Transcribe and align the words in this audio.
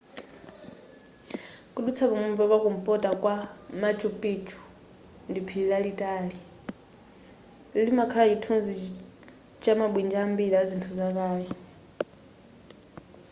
kudutsa 1.73 2.03
pamwamba 2.11 2.43
pa 2.51 2.57
kumpota 2.63 3.09
kwa 3.21 3.35
machu 3.81 4.09
picchu 4.21 4.57
ndi 5.29 5.39
phiri 5.47 5.65
lalitali 5.71 6.37
limakhala 7.87 8.25
chithunzi 8.31 8.73
chamabwinja 9.63 10.17
ambiri 10.25 10.55
a 10.61 10.63
zinthu 10.69 10.89
zakale 10.99 11.47